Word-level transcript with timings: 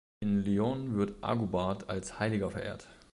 In 0.19 0.43
Lyon 0.43 0.95
wird 0.95 1.23
Agobard 1.23 1.87
als 1.87 2.17
Heiliger 2.17 2.49
verehrt. 2.49 2.89